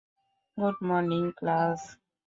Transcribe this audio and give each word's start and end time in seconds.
Good 0.57 0.77
morning 0.87 1.23
class. 1.37 1.81